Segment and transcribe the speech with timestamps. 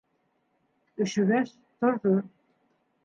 [1.05, 1.53] Өшөгәс,
[1.85, 2.17] торҙо.